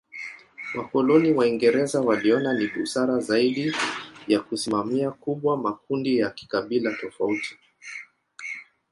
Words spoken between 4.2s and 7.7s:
ya kusimamia kubwa makundi ya kikabila tofauti.